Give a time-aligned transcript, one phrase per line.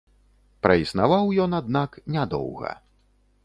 [0.67, 2.77] Праіснаваў ён, аднак, не доўга.